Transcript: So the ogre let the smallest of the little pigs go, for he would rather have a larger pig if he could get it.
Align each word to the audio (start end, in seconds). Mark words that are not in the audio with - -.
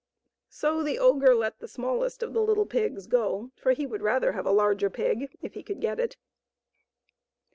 So 0.49 0.81
the 0.81 0.97
ogre 0.97 1.35
let 1.35 1.59
the 1.59 1.67
smallest 1.67 2.23
of 2.23 2.33
the 2.33 2.41
little 2.41 2.65
pigs 2.65 3.05
go, 3.05 3.51
for 3.55 3.73
he 3.73 3.85
would 3.85 4.01
rather 4.01 4.31
have 4.31 4.47
a 4.47 4.51
larger 4.51 4.89
pig 4.89 5.37
if 5.43 5.53
he 5.53 5.61
could 5.61 5.79
get 5.79 5.99
it. 5.99 6.17